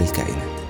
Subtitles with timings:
[0.00, 0.60] للكائنات.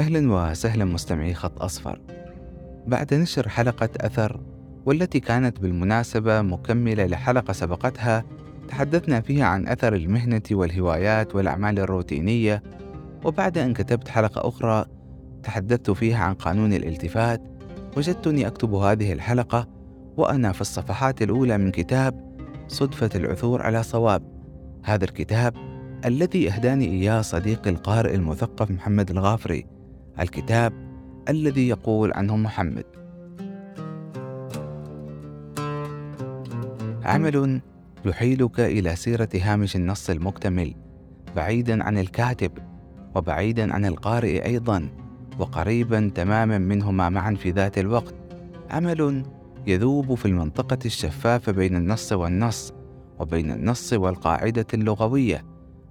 [0.00, 2.00] أهلا وسهلا مستمعي خط أصفر.
[2.86, 4.40] بعد نشر حلقة أثر
[4.86, 8.24] والتي كانت بالمناسبة مكملة لحلقة سبقتها
[8.68, 12.62] تحدثنا فيها عن أثر المهنة والهوايات والأعمال الروتينية.
[13.24, 14.84] وبعد أن كتبت حلقة أخرى
[15.42, 17.42] تحدثت فيها عن قانون الالتفات.
[17.96, 19.68] وجدتني أكتب هذه الحلقة
[20.16, 22.36] وأنا في الصفحات الأولى من كتاب
[22.68, 24.41] صدفة العثور على صواب.
[24.82, 25.54] هذا الكتاب
[26.04, 29.66] الذي أهداني إياه صديقي القارئ المثقف محمد الغافري
[30.20, 30.72] الكتاب
[31.28, 32.84] الذي يقول عنه محمد.
[37.04, 37.60] عمل
[38.04, 40.74] يحيلك إلى سيرة هامش النص المكتمل
[41.36, 42.52] بعيدا عن الكاتب
[43.14, 44.88] وبعيدا عن القارئ أيضا
[45.38, 48.14] وقريبا تماما منهما معا في ذات الوقت.
[48.70, 49.24] عمل
[49.66, 52.72] يذوب في المنطقة الشفافة بين النص والنص
[53.22, 55.44] وبين النص والقاعدة اللغوية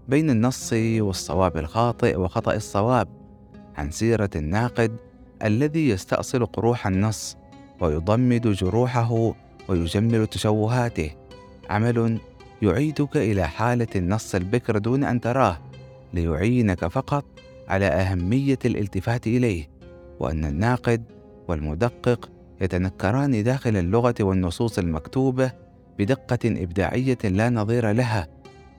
[0.08, 3.08] بين النص والصواب الخاطئ وخطأ الصواب
[3.76, 4.96] عن سيرة الناقد
[5.44, 7.38] الذي يستأصل قروح النص
[7.82, 9.34] ويضمد جروحه
[9.68, 11.12] ويجمل تشوهاته.
[11.70, 12.20] عمل
[12.62, 15.58] يعيدك إلى حالة النص البكر دون أن تراه
[16.14, 17.26] ليعينك فقط
[17.68, 19.70] على أهمية الالتفات إليه
[20.20, 21.04] وأن الناقد
[21.48, 22.30] والمدقق
[22.62, 25.52] يتنكران داخل اللغة والنصوص المكتوبة
[26.00, 28.28] بدقة إبداعية لا نظير لها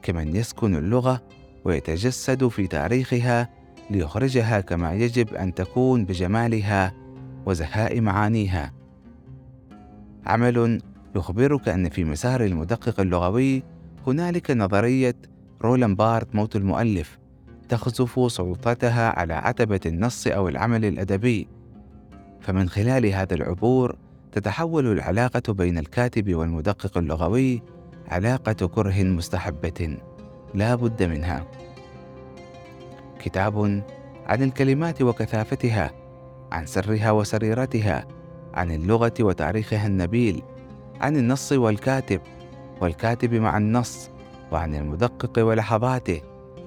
[0.03, 1.23] كمن يسكن اللغة
[1.65, 3.49] ويتجسد في تاريخها
[3.91, 6.95] ليخرجها كما يجب أن تكون بجمالها
[7.47, 8.73] وزهاء معانيها.
[10.27, 10.81] عمل
[11.17, 13.63] يخبرك أن في مسار المدقق اللغوي
[14.07, 15.15] هنالك نظرية
[15.63, 17.19] رولان بارت موت المؤلف
[17.69, 21.49] تخزف سلطتها على عتبة النص أو العمل الأدبي.
[22.41, 23.97] فمن خلال هذا العبور
[24.33, 27.63] تتحول العلاقة بين الكاتب والمدقق اللغوي
[28.09, 29.97] علاقة كره مستحبة.
[30.55, 31.47] لا بد منها.
[33.19, 33.83] كتاب
[34.27, 35.91] عن الكلمات وكثافتها
[36.53, 38.07] عن سرها وسريرتها
[38.55, 40.43] عن اللغة وتاريخها النبيل
[41.01, 42.21] عن النص والكاتب
[42.81, 44.11] والكاتب مع النص
[44.53, 46.21] وعن المدقق ولحظاته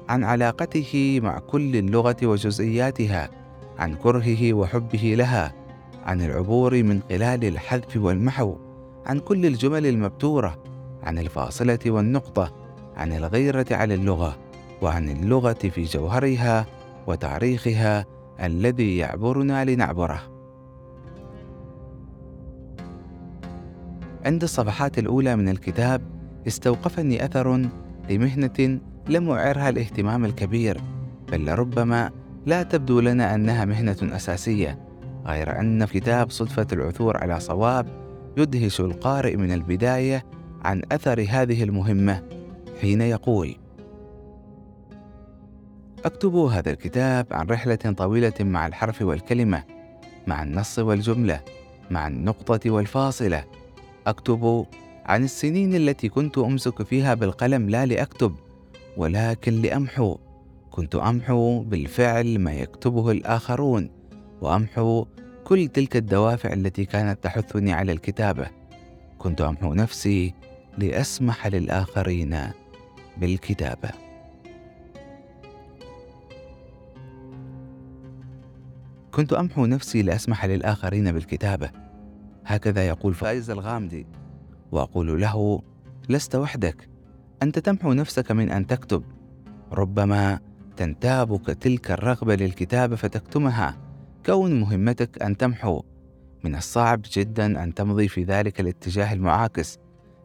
[0.09, 3.29] عن علاقته مع كل اللغة وجزئياتها
[3.79, 5.64] عن كرهه وحبه لها.
[6.05, 8.55] عن العبور من خلال الحذف والمحو
[9.05, 10.63] عن كل الجمل المبتورة
[11.03, 12.53] عن الفاصلة والنقطة
[12.95, 14.38] عن الغيرة على اللغة
[14.81, 16.65] وعن اللغة في جوهرها
[17.07, 18.05] وتاريخها
[18.44, 20.21] الذي يعبرنا لنعبره.
[24.25, 26.01] عند الصفحات الأولى من الكتاب
[26.47, 27.69] استوقفني أثر
[28.09, 28.79] لمهنة
[29.09, 30.81] لم أعرها الاهتمام الكبير
[31.31, 32.11] بل لربما
[32.45, 34.84] لا تبدو لنا أنها مهنة أساسية.
[35.28, 37.88] غير أن في كتاب صدفة العثور على صواب
[38.38, 40.25] يدهش القارئ من البداية
[40.63, 42.24] عن أثر هذه المهمة
[42.81, 43.56] حين يقول:
[46.06, 49.63] أكتب هذا الكتاب عن رحلة طويلة مع الحرف والكلمة،
[50.28, 51.42] مع النص والجملة،
[51.92, 53.44] مع النقطة والفاصلة.
[54.07, 54.66] أكتب
[55.06, 58.36] عن السنين التي كنت أمسك فيها بالقلم لا لأكتب،
[58.98, 60.18] ولكن لأمحو.
[60.71, 63.89] كنت أمحو بالفعل ما يكتبه الآخرون،
[64.45, 65.06] وأمحو
[65.44, 68.47] كل تلك الدوافع التي كانت تحثني على الكتابة.
[69.18, 70.33] كنت أمحو نفسي
[70.77, 72.38] لأسمح للآخرين
[73.18, 73.89] بالكتابة.
[79.12, 81.71] كنت أمحو نفسي لأسمح للآخرين بالكتابة
[82.45, 84.07] هكذا يقول فايز الغامدي
[84.71, 85.62] وأقول له
[86.09, 86.89] لست وحدك
[87.44, 89.03] أنت تمحو نفسك من أن تكتب
[89.71, 90.39] ربما
[90.77, 93.84] تنتابك تلك الرغبة للكتابة فتكتمها
[94.25, 95.81] كون مهمتك أن تمحو.
[96.44, 99.80] من الصعب جدا أن تمضي في ذلك الاتجاه المعاكس.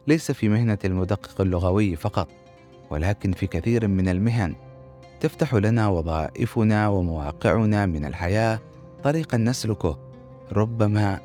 [0.07, 2.27] ليس في مهنة المدقق اللغوي فقط
[2.89, 4.55] ولكن في كثير من المهن.
[5.19, 8.59] تفتح لنا وظائفنا ومواقعنا من الحياة
[9.03, 9.99] طريقا نسلكه.
[10.51, 11.19] ربما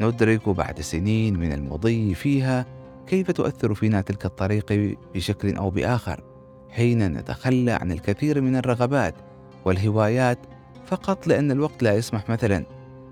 [0.00, 2.66] ندرك بعد سنين من المضي فيها
[3.06, 6.24] كيف تؤثر فينا تلك الطريق بشكل أو بآخر.
[6.70, 9.14] حين نتخلى عن الكثير من الرغبات
[9.64, 10.38] والهوايات
[10.86, 12.64] فقط لأن الوقت لا يسمح مثلا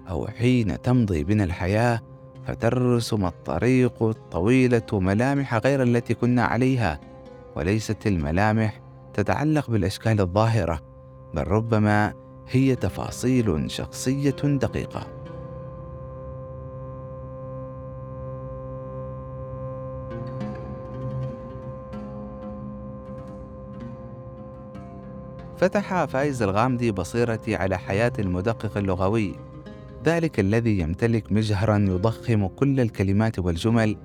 [0.09, 2.01] أو حين تمضي بنا الحياة
[2.47, 7.01] فترسم الطريق الطويلة ملامح غير التي كنا عليها
[7.57, 8.81] وليست الملامح
[9.15, 10.81] تتعلق بالأشكال الظاهرة
[11.35, 12.15] بل ربما
[12.49, 15.23] هي تفاصيل شخصية دقيقة.
[25.63, 29.35] فتح فايز الغامدي بصيرتي على حياة المدقق اللغوي.
[30.05, 33.97] ذلك الذي يمتلك مجهرا يضخم كل الكلمات والجمل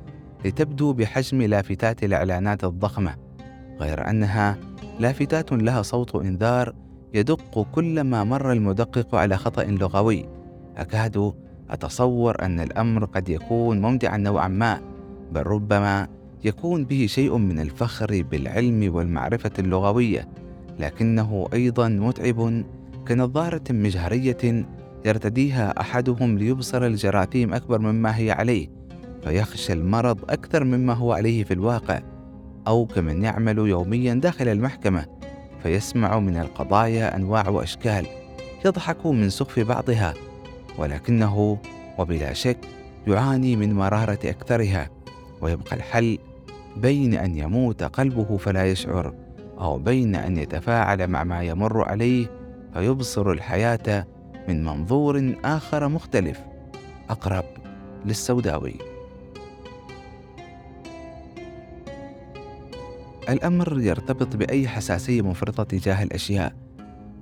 [0.46, 3.16] لتبدو بحجم لافتات الإعلانات الضخمة.
[3.80, 4.58] غير أنها
[5.00, 6.74] لافتات لها صوت إنذار
[7.14, 10.26] يدق كلما مر المدقق على خطأ لغوي.
[10.78, 11.34] أكاد
[11.70, 14.82] أتصور أن الأمر قد يكون ممتعا نوعا ما
[15.32, 16.08] بل ربما
[16.44, 20.47] يكون به شيء من الفخر بالعلم والمعرفة اللغوية.
[20.80, 22.64] لكنه أيضا متعب
[23.08, 24.66] كنظارة مجهرية
[25.06, 28.68] يرتديها أحدهم ليبصر الجراثيم أكبر مما هي عليه
[29.24, 32.02] فيخشى المرض أكثر مما هو عليه في الواقع
[32.68, 35.06] أو كمن يعمل يوميا داخل المحكمة
[35.64, 38.06] فيسمع من القضايا أنواع وأشكال
[38.66, 40.14] يضحك من سخف بعضها
[40.78, 41.58] ولكنه
[41.98, 42.58] وبلا شك
[43.08, 44.90] يعاني من مرارة أكثرها
[45.42, 46.18] ويبقى الحل
[46.78, 49.14] بين أن يموت قلبه فلا يشعر.
[49.60, 52.28] أو بين أن يتفاعل مع ما يمر عليه
[52.74, 54.08] فيبصر الحياة
[54.48, 56.40] من منظور آخر مختلف
[57.10, 57.46] أقرب
[58.06, 58.76] للسوداوي.
[63.30, 66.54] الأمر يرتبط بأي حساسية مفرطة تجاه الأشياء.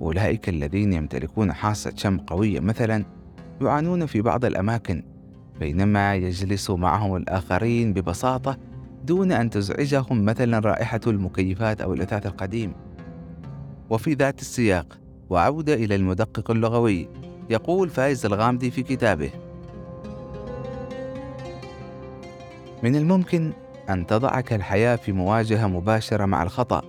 [0.02, 3.06] أولئك الذين يمتلكون حاسة شم قوية مثلا
[3.62, 5.04] يعانون في بعض الأماكن
[5.60, 8.58] بينما يجلس معهم الآخرين ببساطة
[9.06, 12.74] دون أن تزعجهم مثلا رائحة المكيفات أو الأثاث القديم.
[13.90, 15.00] وفي ذات السياق
[15.30, 17.10] وعودة إلى المدقق اللغوي
[17.50, 19.30] يقول فايز الغامدي في كتابه.
[22.84, 23.52] من الممكن
[23.90, 26.82] أن تضعك الحياة في مواجهة مباشرة مع الخطأ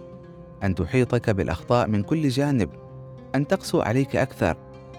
[0.62, 2.70] أن تحيطك بالأخطاء من كل جانب
[3.34, 4.56] أن تقسو عليك أكثر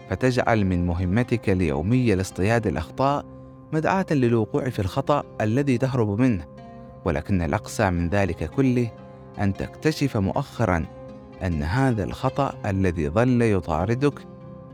[0.10, 3.26] فتجعل من مهمتك اليومية لاصطياد الأخطاء
[3.74, 6.57] مدعاة للوقوع في الخطأ الذي تهرب منه.
[7.08, 8.92] ولكن الأقسى من ذلك كله
[9.40, 10.86] أن تكتشف مؤخرا
[11.44, 14.20] أن هذا الخطأ الذي ظل يطاردك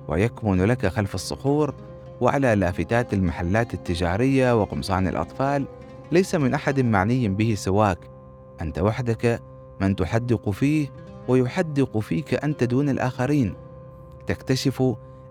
[0.08, 1.74] ويكمن لك خلف الصخور
[2.22, 5.66] وعلى لافتات المحلات التجارية وقمصان الأطفال
[6.12, 8.00] ليس من أحد معني به سواك.
[8.62, 9.42] أنت وحدك
[9.82, 10.88] من تحدق فيه
[11.28, 13.54] ويحدق فيك أنت دون الآخرين.
[14.28, 14.84] تكتشف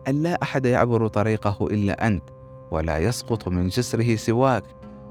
[0.09, 2.25] أن لا أحد يعبر طريقه إلا أنت
[2.71, 4.65] ولا يسقط من جسره سواك.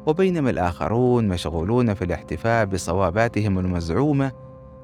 [0.06, 4.31] وبينما الآخرون مشغولون في الاحتفاء بصواباتهم المزعومة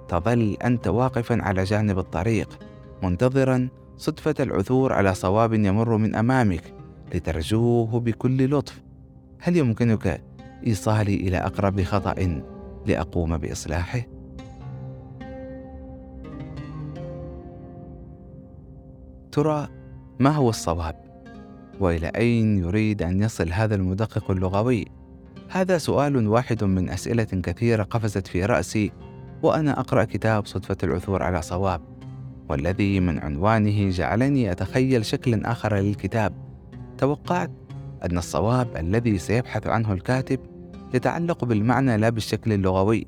[0.08, 2.60] تظل أنت واقفا على جانب الطريق
[3.04, 6.74] منتظرا صدفة العثور على صواب يمر من أمامك
[7.14, 8.82] لترجوه بكل لطف
[9.40, 10.24] هل يمكنك
[10.68, 12.42] إيصالي إلى أقرب خطأ
[12.86, 14.02] لأقوم بإصلاحه؟
[19.32, 19.68] ترى
[20.20, 20.96] ما هو الصواب؟
[21.80, 24.97] وإلى أين يريد أن يصل هذا المدقق اللغوي
[25.50, 28.92] هذا سؤال واحد من أسئلة كثيرة قفزت في رأسي
[29.44, 31.82] وأنا أقرأ كتاب صدفة العثور على صواب
[32.50, 36.34] والذي من عنوانه جعلني أتخيل شكلا آخر للكتاب.
[36.98, 37.52] توقعت
[38.06, 40.40] أن الصواب الذي سيبحث عنه الكاتب
[40.94, 43.08] يتعلق بالمعنى لا بالشكل اللغوي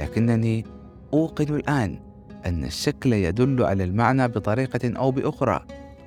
[0.00, 0.64] لكنني
[1.12, 1.98] أوقن الآن
[2.46, 5.66] أن الشكل يدل على المعنى بطريقة أو بأخرى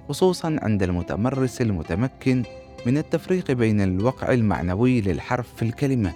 [0.09, 2.43] خصوصا عند المتمرس المتمكن
[2.85, 6.13] من التفريق بين الوقع المعنوي للحرف في الكلمة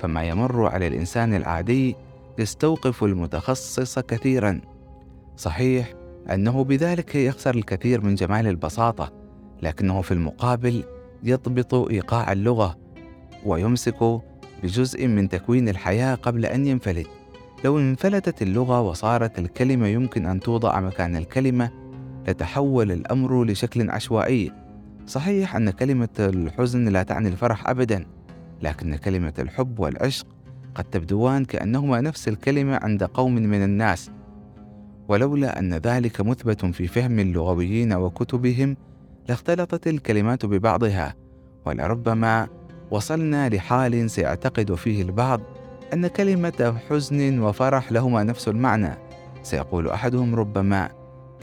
[0.00, 1.96] فما يمر على الإنسان العادي
[2.38, 4.60] يستوقف المتخصص كثيرا.
[5.36, 5.94] صحيح
[6.30, 9.12] أنه بذلك يخسر الكثير من جمال البساطة
[9.62, 10.84] لكنه في المقابل
[11.22, 12.76] يضبط إيقاع اللغة
[13.46, 14.20] ويمسك
[14.62, 17.06] بجزء من تكوين الحياة قبل أن ينفلت.
[17.64, 21.70] لو انفلتت اللغة وصارت الكلمة يمكن أن توضع مكان الكلمة
[22.28, 24.63] لتحول الأمر لشكل عشوائي.
[25.06, 28.06] صحيح أن كلمة الحزن لا تعني الفرح أبدا
[28.62, 30.26] لكن كلمة الحب والعشق
[30.74, 34.10] قد تبدوان كأنهما نفس الكلمة عند قوم من الناس.
[35.08, 38.76] ولولا أن ذلك مثبت في فهم اللغويين وكتبهم
[39.28, 41.14] لاختلطت الكلمات ببعضها
[41.66, 42.48] ولربما
[42.90, 45.40] وصلنا لحال سيعتقد فيه البعض
[45.92, 48.90] أن كلمة حزن وفرح لهما نفس المعنى.
[49.42, 50.88] سيقول أحدهم ربما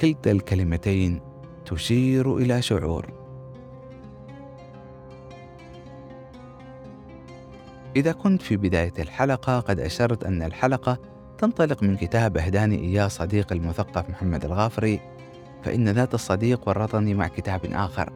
[0.01, 1.21] كلتا الكلمتين
[1.65, 3.20] تشير إلى شعور.
[7.95, 10.97] إذا كنت في بداية الحلقة قد أشرت أن الحلقة
[11.37, 14.99] تنطلق من كتاب أهداني إياه صديق المثقف محمد الغافري
[15.63, 18.13] فإن ذات الصديق ورطني مع كتاب آخر.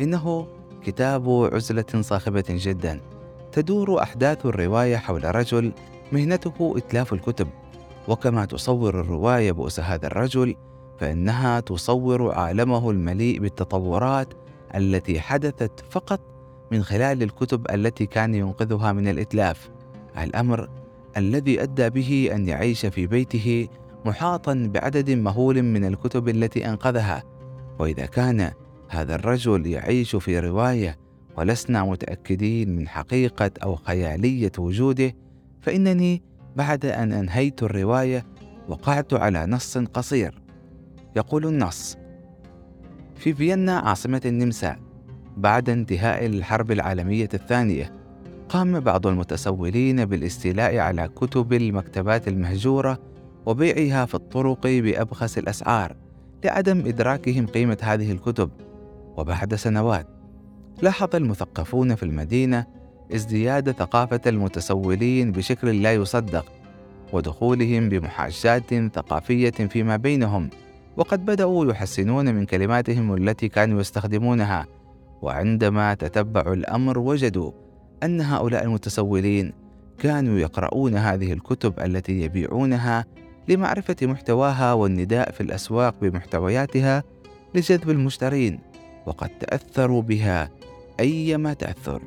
[0.00, 0.48] إنه
[0.82, 3.00] كتاب عزلة صاخبة جدا
[3.52, 5.72] تدور أحداث الرواية حول رجل
[6.12, 7.48] مهنته إتلاف الكتب.
[8.08, 10.56] وكما تصور الرواية بؤس هذا الرجل
[10.98, 14.28] فإنها تصور عالمه المليء بالتطورات
[14.74, 16.33] التي حدثت فقط
[16.72, 19.70] من خلال الكتب التي كان ينقذها من الإتلاف.
[20.18, 20.68] الأمر
[21.16, 23.68] الذي أدى به أن يعيش في بيته
[24.04, 27.22] محاطا بعدد مهول من الكتب التي أنقذها.
[27.78, 28.50] وإذا كان
[28.88, 30.98] هذا الرجل يعيش في رواية
[31.36, 35.14] ولسنا متأكدين من حقيقة أو خيالية وجوده
[35.60, 36.22] فإنني
[36.56, 38.26] بعد أن أنهيت الرواية
[38.68, 40.42] وقعت على نص قصير.
[41.16, 41.96] يقول النص
[43.16, 44.76] في فيينا عاصمة النمسا
[45.36, 47.92] بعد انتهاء الحرب العالمية الثانية
[48.48, 52.98] قام بعض المتسولين بالاستيلاء على كتب المكتبات المهجورة
[53.46, 55.96] وبيعها في الطرق بأبخس الأسعار
[56.44, 58.50] لعدم إدراكهم قيمة هذه الكتب.
[59.16, 60.06] وبعد سنوات
[60.82, 62.66] لاحظ المثقفون في المدينة
[63.14, 66.46] ازدياد ثقافة المتسولين بشكل لا يصدق
[67.12, 70.50] ودخولهم بمحاجات ثقافية فيما بينهم
[70.96, 74.66] وقد بدأوا يحسنون من كلماتهم التي كانوا يستخدمونها.
[75.24, 77.52] وعندما تتبعوا الأمر وجدوا
[78.02, 79.52] أن هؤلاء المتسولين
[79.98, 83.04] كانوا يقرؤون هذه الكتب التي يبيعونها
[83.48, 87.02] لمعرفة محتواها والنداء في الأسواق بمحتوياتها
[87.54, 88.58] لجذب المشترين
[89.06, 90.50] وقد تأثروا بها
[91.00, 92.02] أيما تأثر.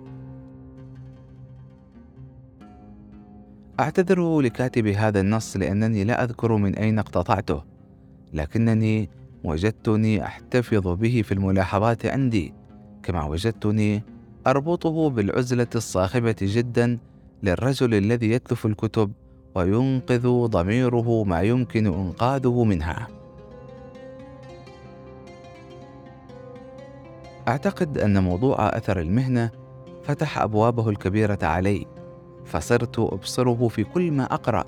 [3.79, 7.63] أعتذر لكاتب هذا النص لأنني لا أذكر من أين اقتطعته
[8.33, 9.09] لكنني
[9.43, 12.53] وجدتني أحتفظ به في الملاحظات عندي.
[13.07, 14.03] كما وجدتني
[14.47, 16.99] أربطه بالعزلة الصاخبة جدا
[17.43, 19.11] للرجل الذي يتلف الكتب
[19.55, 23.07] وينقذ ضميره ما يمكن إنقاذه منها.
[27.47, 29.51] أعتقد أن موضوع أثر المهنة
[30.03, 31.85] فتح أبوابه الكبيرة علي
[32.45, 34.65] فصرت أبصره في كل ما أقرأ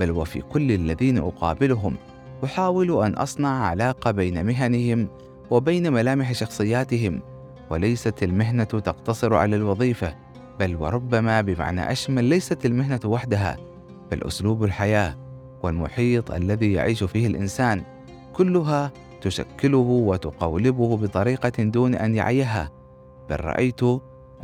[0.00, 1.96] بل وفي كل الذين أقابلهم
[2.44, 5.08] أحاول أن أصنع علاقة بين مهنهم
[5.50, 7.31] وبين ملامح شخصياتهم.
[7.70, 10.14] وليست المهنة تقتصر على الوظيفة
[10.60, 13.56] بل وربما بمعنى أشمل ليست المهنة وحدها
[14.10, 15.16] بل أسلوب الحياة
[15.62, 17.82] والمحيط الذي يعيش فيه الإنسان
[18.32, 22.70] كلها تشكله وتقولبه بطريقة دون أن يعيها.
[23.30, 23.82] بل رأيت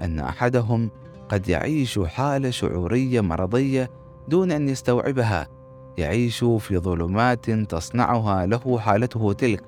[0.02, 0.90] أن أحدهم
[1.28, 3.90] قد يعيش حالة شعورية مرضية
[4.28, 5.48] دون أن يستوعبها
[5.98, 9.64] يعيش في ظلمات تصنعها له حالته تلك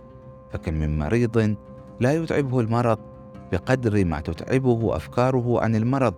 [0.52, 1.56] فكم من مريض
[2.00, 2.98] لا يتعبه المرض
[3.52, 6.14] بقدر ما تتعبه أفكاره عن المرض.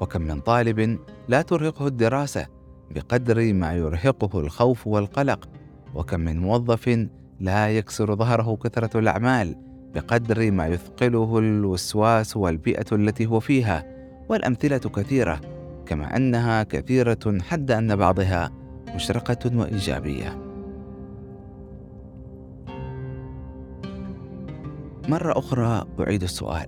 [0.00, 0.98] وكم من طالب
[1.28, 2.46] لا ترهقه الدراسة
[2.90, 5.48] بقدر ما يرهقه الخوف والقلق.
[5.94, 7.08] وكم من موظف
[7.40, 9.56] لا يكسر ظهره كثرة الأعمال
[9.94, 13.84] بقدر ما يثقله الوسواس والبيئة التي هو فيها.
[14.28, 15.40] والأمثلة كثيرة
[15.86, 18.50] كما أنها كثيرة حد أن بعضها
[18.94, 20.51] مشرقة وإيجابية.
[25.08, 26.66] مرة أخرى أعيد السؤال.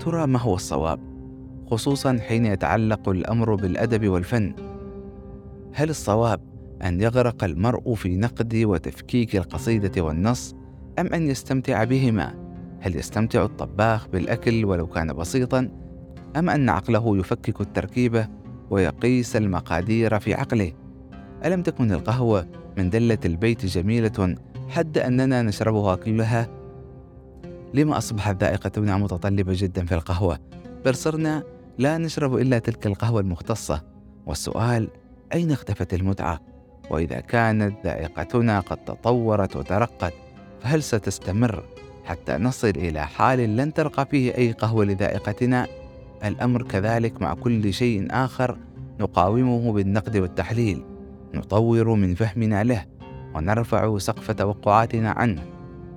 [0.00, 1.00] ترى ما هو الصواب؟
[1.70, 4.54] خصوصا حين يتعلق الأمر بالأدب والفن.
[5.72, 6.40] هل الصواب
[6.82, 10.54] أن يغرق المرء في نقد وتفكيك القصيدة والنص
[10.98, 12.34] أم أن يستمتع بهما؟
[12.80, 15.68] هل يستمتع الطباخ بالأكل ولو كان بسيطا
[16.36, 18.28] أم أن عقله يفكك التركيبه
[18.70, 20.72] ويقيس المقادير في عقله؟
[21.44, 22.46] ألم تكن القهوة
[22.78, 24.36] من دلة البيت جميلة
[24.68, 26.65] حد أننا نشربها كلها؟
[27.74, 30.38] لما أصبحت ذائقتنا متطلبة جدا في القهوة؟
[30.84, 31.42] بل صرنا
[31.78, 33.82] لا نشرب إلا تلك القهوة المختصة.
[34.26, 34.88] والسؤال
[35.34, 36.40] أين اختفت المتعة؟
[36.90, 40.14] وإذا كانت ذائقتنا قد تطورت وترقت
[40.60, 41.64] فهل ستستمر
[42.04, 45.66] حتى نصل إلى حال لن ترقى فيه أي قهوة لذائقتنا؟
[46.24, 48.58] الأمر كذلك مع كل شيء آخر
[49.00, 50.84] نقاومه بالنقد والتحليل.
[51.34, 52.84] نطور من فهمنا له
[53.34, 55.42] ونرفع سقف توقعاتنا عنه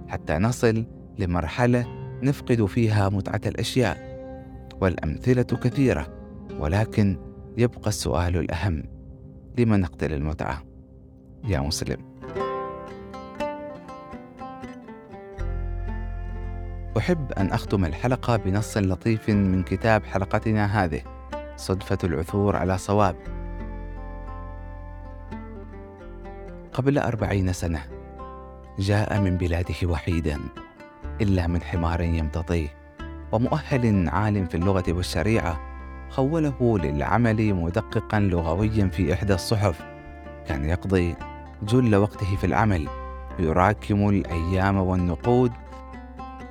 [0.08, 0.86] حتى نصل
[1.20, 1.86] لمرحلة
[2.24, 3.98] نفقد فيها متعة الأشياء
[4.82, 6.08] والأمثلة كثيرة
[6.60, 7.18] ولكن
[7.58, 8.84] يبقى السؤال الأهم
[9.58, 10.64] لما نقتل المتعة؟
[11.44, 12.10] يا مسلم.
[16.98, 21.02] أحب أن أختم الحلقة بنص لطيف من كتاب حلقتنا هذه
[21.56, 23.16] صدفة العثور على صواب.
[26.74, 27.82] قبل أربعين سنة
[28.80, 30.40] جاء من بلاده وحيدا.
[31.22, 32.68] إلا من حمار يمتطيه
[33.32, 35.70] ومؤهل عالم في اللغة والشريعة
[36.10, 39.82] خوله للعمل مدققا لغويا في إحدى الصحف.
[40.48, 41.16] كان يقضي
[41.64, 42.88] جل وقته في العمل
[43.40, 45.52] يراكم الأيام والنقود.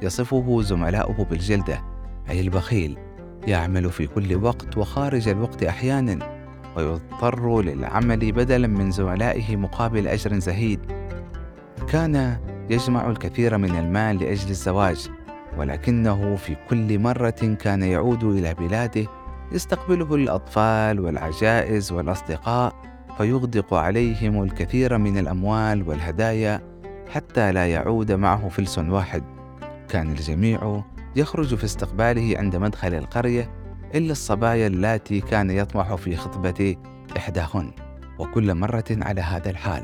[0.02, 1.82] يصفه زملاؤه بالجلدة
[2.30, 2.98] أي البخيل.
[3.46, 6.18] يعمل في كل وقت وخارج الوقت أحيانا
[6.76, 10.80] ويضطر للعمل بدلا من زملائه مقابل أجر زهيد.
[11.88, 12.38] كان
[12.70, 15.10] يجمع الكثير من المال لأجل الزواج
[15.58, 19.06] ولكنه في كل مرة كان يعود إلى بلاده
[19.52, 22.82] يستقبله الأطفال والعجائز والأصدقاء
[23.18, 26.60] فيغدق عليهم الكثير من الأموال والهدايا
[27.08, 29.22] حتى لا يعود معه فلس واحد.
[29.88, 30.82] كان الجميع
[31.16, 33.50] يخرج في استقباله عند مدخل القرية
[33.94, 36.76] إلا الصبايا اللاتي كان يطمح في خطبة
[37.16, 37.72] إحداهن
[38.18, 39.82] وكل مرة على هذا الحال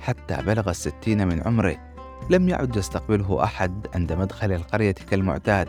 [0.00, 1.85] حتى بلغ الستين من عمره.
[2.30, 5.68] لم يعد يستقبله أحد عند مدخل القرية كالمعتاد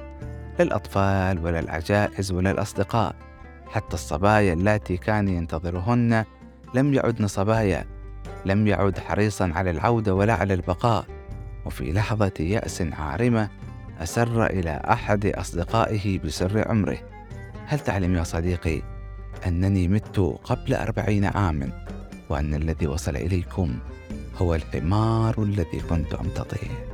[0.59, 3.15] لا الأطفال ولا العجائز ولا الأصدقاء.
[3.67, 6.25] حتى الصبايا اللاتي كان ينتظرهن
[6.73, 7.85] لم يعدن صبايا
[8.45, 11.05] لم يعد حريصا على العودة ولا على البقاء.
[11.65, 13.49] وفي لحظة يأس عارمة
[13.99, 16.97] أسر إلى أحد أصدقائه بسر عمره.
[17.65, 18.81] هل تعلم يا صديقي
[19.47, 21.85] أنني مت قبل أربعين عاما
[22.29, 23.79] وأن الذي وصل إليكم
[24.38, 26.87] هو الحمار الذي كنت أمتطيه.